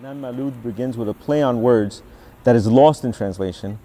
[0.00, 2.02] Imam Maulud begins with a play on words
[2.42, 3.78] that is lost in translation.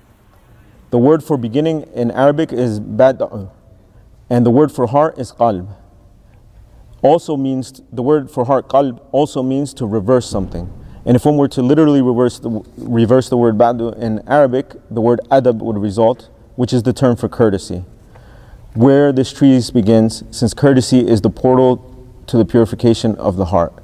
[0.89, 3.21] The word for beginning in Arabic is bad,
[4.27, 5.71] and the word for heart is qalb.
[7.03, 10.73] Also means, the word for heart, qalb, also means to reverse something.
[11.05, 15.01] And if one were to literally reverse the, reverse the word ba'du in Arabic, the
[15.01, 17.85] word adab would result, which is the term for courtesy.
[18.73, 21.85] Where this treatise begins, since courtesy is the portal
[22.25, 23.78] to the purification of the heart.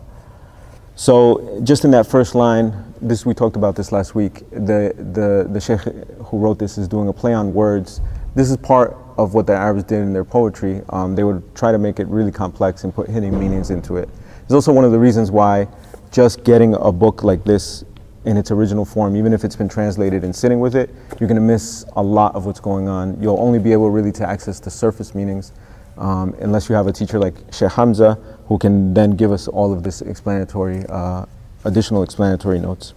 [0.96, 4.50] So just in that first line, this we talked about this last week.
[4.52, 5.82] The the the sheikh
[6.26, 8.00] who wrote this is doing a play on words.
[8.34, 10.82] This is part of what the Arabs did in their poetry.
[10.90, 14.08] Um, they would try to make it really complex and put hidden meanings into it.
[14.44, 15.68] It's also one of the reasons why
[16.12, 17.84] just getting a book like this
[18.24, 20.90] in its original form, even if it's been translated and sitting with it,
[21.20, 23.22] you're going to miss a lot of what's going on.
[23.22, 25.52] You'll only be able really to access the surface meanings
[25.98, 28.16] um, unless you have a teacher like Sheikh Hamza
[28.48, 31.26] who can then give us all of this explanatory, uh,
[31.64, 32.94] additional explanatory notes.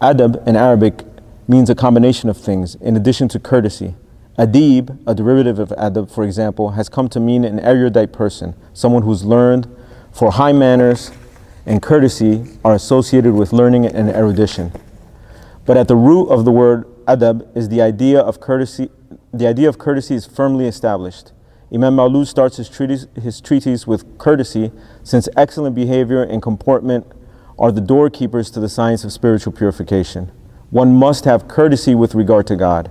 [0.00, 1.04] Adab in Arabic
[1.46, 3.94] means a combination of things in addition to courtesy.
[4.38, 9.02] Adib, a derivative of adab, for example, has come to mean an erudite person, someone
[9.02, 9.68] who's learned,
[10.12, 11.12] for high manners
[11.66, 14.72] and courtesy are associated with learning and erudition.
[15.64, 18.90] But at the root of the word adab is the idea of courtesy.
[19.32, 21.32] The idea of courtesy is firmly established.
[21.72, 24.70] Imam Maulud starts his treatise, his treatise with courtesy,
[25.02, 27.06] since excellent behavior and comportment
[27.58, 30.30] are the doorkeepers to the science of spiritual purification.
[30.70, 32.90] One must have courtesy with regard to God,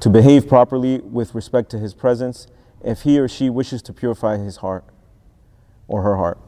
[0.00, 2.46] to behave properly with respect to His presence,
[2.84, 4.84] if he or she wishes to purify his heart
[5.86, 6.38] or her heart.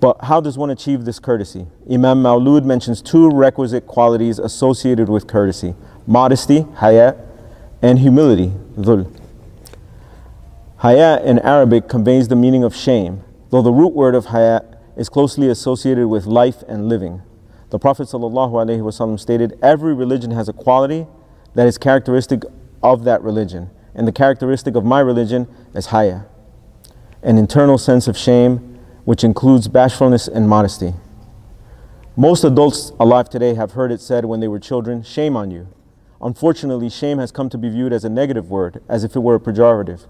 [0.00, 1.66] But how does one achieve this courtesy?
[1.90, 5.74] Imam Maulud mentions two requisite qualities associated with courtesy
[6.06, 7.16] modesty, haya,
[7.80, 9.10] and humility, dhul.
[10.78, 14.62] Haya in Arabic conveys the meaning of shame, though the root word of haya
[14.96, 17.22] is closely associated with life and living.
[17.70, 21.06] The Prophet ﷺ stated, Every religion has a quality
[21.54, 22.42] that is characteristic
[22.82, 26.22] of that religion, and the characteristic of my religion is haya,
[27.22, 30.92] an internal sense of shame which includes bashfulness and modesty.
[32.16, 35.68] Most adults alive today have heard it said when they were children, shame on you.
[36.20, 39.36] Unfortunately, shame has come to be viewed as a negative word, as if it were
[39.36, 40.06] a pejorative.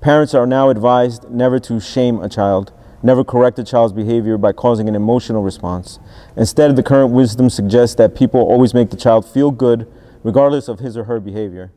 [0.00, 4.52] Parents are now advised never to shame a child, never correct a child's behavior by
[4.52, 5.98] causing an emotional response.
[6.36, 9.90] Instead, the current wisdom suggests that people always make the child feel good
[10.22, 11.72] regardless of his or her behavior.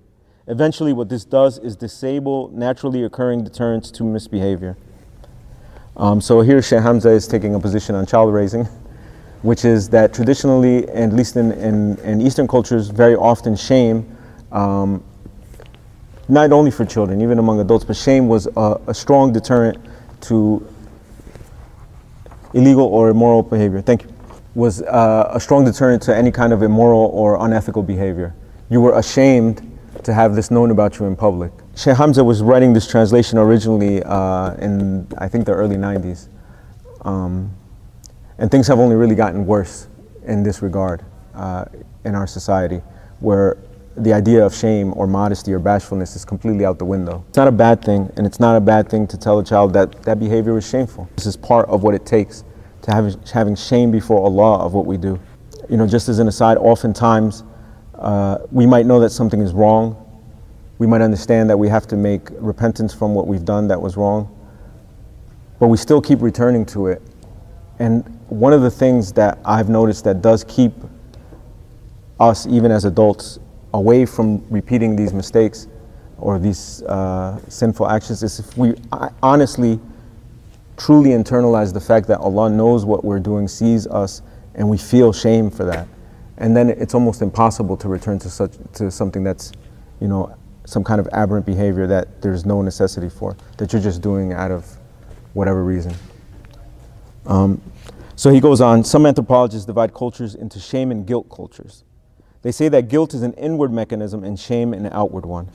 [0.47, 4.75] Eventually, what this does is disable naturally occurring deterrents to misbehavior.
[5.95, 8.65] Um, so here Sheikh Hamza is taking a position on child raising,
[9.43, 14.17] which is that traditionally, at least in, in, in Eastern cultures, very often shame
[14.51, 15.03] um,
[16.29, 19.77] not only for children, even among adults, but shame was a, a strong deterrent
[20.21, 20.65] to
[22.53, 23.81] illegal or immoral behavior.
[23.81, 24.13] Thank you.
[24.55, 28.33] Was uh, a strong deterrent to any kind of immoral or unethical behavior.
[28.69, 29.65] You were ashamed
[30.03, 31.51] to have this known about you in public.
[31.75, 36.27] Sheikh Hamza was writing this translation originally uh, in, I think, the early 90s.
[37.01, 37.51] Um,
[38.37, 39.87] and things have only really gotten worse
[40.25, 41.03] in this regard
[41.33, 41.65] uh,
[42.05, 42.81] in our society,
[43.19, 43.57] where
[43.97, 47.23] the idea of shame or modesty or bashfulness is completely out the window.
[47.29, 49.73] It's not a bad thing, and it's not a bad thing to tell a child
[49.73, 51.09] that that behavior is shameful.
[51.15, 52.43] This is part of what it takes
[52.83, 55.19] to have, having shame before Allah of what we do.
[55.69, 57.43] You know, just as an aside, oftentimes
[57.95, 60.05] uh, we might know that something is wrong.
[60.77, 63.97] We might understand that we have to make repentance from what we've done that was
[63.97, 64.33] wrong,
[65.59, 67.01] but we still keep returning to it.
[67.79, 70.71] And one of the things that I've noticed that does keep
[72.19, 73.39] us, even as adults,
[73.73, 75.67] away from repeating these mistakes
[76.17, 78.75] or these uh, sinful actions is if we
[79.23, 79.79] honestly,
[80.77, 84.21] truly internalize the fact that Allah knows what we're doing, sees us,
[84.55, 85.87] and we feel shame for that.
[86.37, 89.51] And then it's almost impossible to return to such to something that's,
[89.99, 94.01] you know, some kind of aberrant behavior that there's no necessity for, that you're just
[94.01, 94.65] doing out of
[95.33, 95.93] whatever reason.
[97.25, 97.61] Um,
[98.15, 101.83] so he goes on, some anthropologists divide cultures into shame and guilt cultures.
[102.41, 105.49] They say that guilt is an inward mechanism and shame an outward one.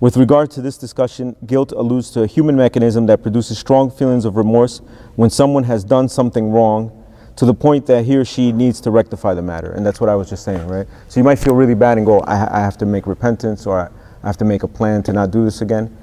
[0.00, 4.24] With regard to this discussion, guilt alludes to a human mechanism that produces strong feelings
[4.24, 4.80] of remorse
[5.16, 6.92] when someone has done something wrong
[7.34, 9.72] to the point that he or she needs to rectify the matter.
[9.72, 10.86] And that's what I was just saying, right?
[11.08, 13.90] So you might feel really bad and go, I, I have to make repentance or
[14.22, 15.96] I have to make a plan to not do this again.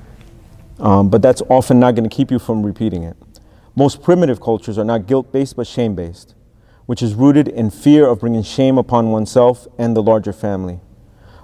[0.80, 3.16] Um, but that's often not going to keep you from repeating it.
[3.76, 6.35] Most primitive cultures are not guilt based but shame based
[6.86, 10.80] which is rooted in fear of bringing shame upon oneself and the larger family.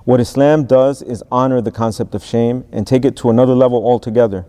[0.04, 3.86] What Islam does is honor the concept of shame and take it to another level
[3.86, 4.46] altogether,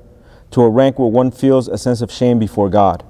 [0.51, 3.05] to a rank where one feels a sense of shame before God.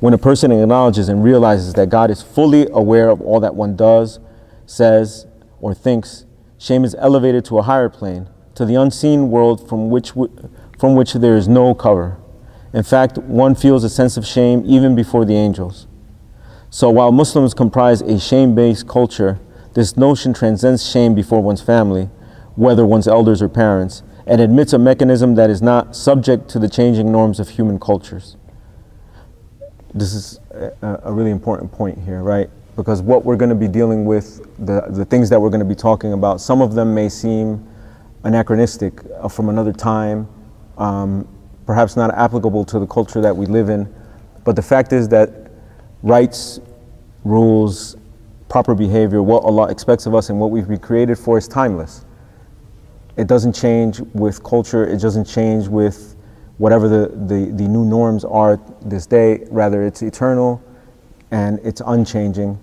[0.00, 3.76] When a person acknowledges and realizes that God is fully aware of all that one
[3.76, 4.20] does,
[4.66, 5.26] says,
[5.60, 6.26] or thinks,
[6.58, 10.12] shame is elevated to a higher plane, to the unseen world from which,
[10.78, 12.18] from which there is no cover.
[12.72, 15.86] In fact, one feels a sense of shame even before the angels.
[16.74, 19.38] So while Muslims comprise a shame based culture,
[19.74, 22.06] this notion transcends shame before one's family,
[22.56, 26.68] whether one's elders or parents, and admits a mechanism that is not subject to the
[26.68, 28.36] changing norms of human cultures.
[29.94, 32.50] This is a, a really important point here, right?
[32.74, 35.64] Because what we're going to be dealing with, the, the things that we're going to
[35.64, 37.64] be talking about, some of them may seem
[38.24, 40.26] anachronistic uh, from another time,
[40.76, 41.28] um,
[41.66, 43.94] perhaps not applicable to the culture that we live in.
[44.42, 45.43] But the fact is that
[46.04, 46.60] rights,
[47.24, 47.96] rules,
[48.50, 52.04] proper behavior, what Allah expects of us and what we've been created for is timeless.
[53.16, 56.14] It doesn't change with culture, it doesn't change with
[56.58, 59.46] whatever the, the, the new norms are this day.
[59.50, 60.62] Rather, it's eternal
[61.30, 62.60] and it's unchanging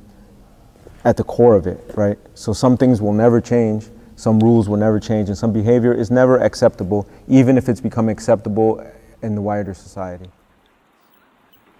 [1.03, 2.19] at the core of it, right?
[2.35, 6.11] So some things will never change, some rules will never change, and some behavior is
[6.11, 8.85] never acceptable, even if it's become acceptable
[9.23, 10.29] in the wider society.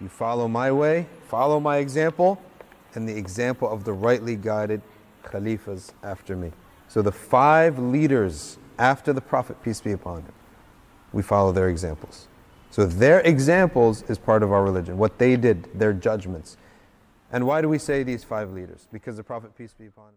[0.02, 2.42] You follow my way, follow my example,
[2.94, 4.82] and the example of the rightly guided
[5.22, 6.50] Khalifas after me.
[6.88, 10.32] So the five leaders after the Prophet, peace be upon him,
[11.12, 12.26] we follow their examples.
[12.70, 16.56] So their examples is part of our religion, what they did, their judgments.
[17.30, 18.88] And why do we say these five leaders?
[18.92, 20.14] Because the Prophet, peace be upon him,